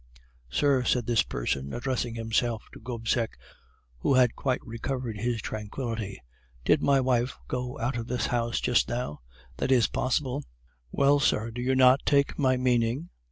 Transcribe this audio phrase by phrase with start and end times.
[0.49, 3.37] "'Sir,' said this person, addressing himself to Gobseck,
[3.99, 6.19] who had quite recovered his tranquillity,
[6.65, 9.19] 'did my wife go out of this house just now?'
[9.57, 10.43] "'That is possible.'
[10.91, 11.51] "'Well, sir?
[11.51, 13.09] do you not take my meaning?